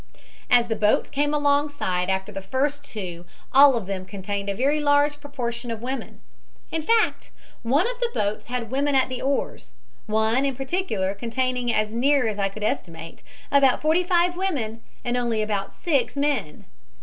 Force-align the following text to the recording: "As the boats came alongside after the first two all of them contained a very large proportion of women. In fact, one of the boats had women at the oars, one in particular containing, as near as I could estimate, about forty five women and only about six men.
"As 0.49 0.65
the 0.67 0.75
boats 0.75 1.11
came 1.11 1.31
alongside 1.31 2.09
after 2.09 2.31
the 2.31 2.41
first 2.41 2.83
two 2.83 3.23
all 3.53 3.75
of 3.77 3.85
them 3.85 4.03
contained 4.03 4.49
a 4.49 4.55
very 4.55 4.79
large 4.79 5.21
proportion 5.21 5.69
of 5.69 5.83
women. 5.83 6.21
In 6.71 6.81
fact, 6.81 7.29
one 7.61 7.85
of 7.85 7.99
the 7.99 8.09
boats 8.11 8.45
had 8.45 8.71
women 8.71 8.95
at 8.95 9.09
the 9.09 9.21
oars, 9.21 9.73
one 10.07 10.43
in 10.43 10.55
particular 10.55 11.13
containing, 11.13 11.71
as 11.71 11.93
near 11.93 12.27
as 12.27 12.39
I 12.39 12.49
could 12.49 12.63
estimate, 12.63 13.21
about 13.51 13.79
forty 13.79 14.03
five 14.03 14.35
women 14.35 14.81
and 15.05 15.15
only 15.17 15.43
about 15.43 15.71
six 15.71 16.15
men. 16.15 16.65